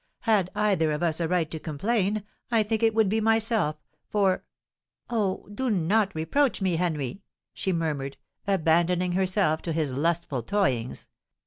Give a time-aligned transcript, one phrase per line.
[0.21, 3.75] "Had either of us a right to complain, I think it would be myself;
[4.09, 4.43] for——"
[5.11, 5.47] "Oh!
[5.53, 7.21] do not reproach me, Henry!"
[7.53, 8.17] she murmured,
[8.47, 11.05] abandoning herself to his lustful toyings.